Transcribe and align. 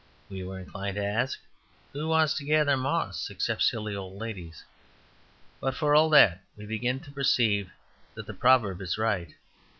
We 0.31 0.43
were 0.43 0.57
inclined 0.57 0.95
to 0.95 1.05
ask, 1.05 1.37
"Who 1.93 2.07
wants 2.07 2.33
to 2.37 2.43
gather 2.43 2.75
moss, 2.75 3.29
except 3.29 3.61
silly 3.61 3.95
old 3.95 4.19
ladies?" 4.19 4.63
But 5.59 5.75
for 5.75 5.93
all 5.93 6.09
that 6.09 6.41
we 6.57 6.65
begin 6.65 6.99
to 7.01 7.11
perceive 7.11 7.69
that 8.15 8.25
the 8.25 8.33
proverb 8.33 8.81
is 8.81 8.97
right. 8.97 9.35